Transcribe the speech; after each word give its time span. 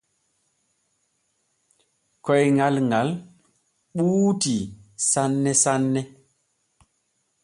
Koyŋal 2.25 2.75
ŋal 2.89 3.09
ɓuutii 3.95 4.63
sanne 5.09 5.51
sanne. 5.63 6.01